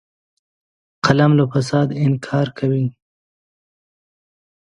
[1.05, 2.85] قلم له فساده انکار کوي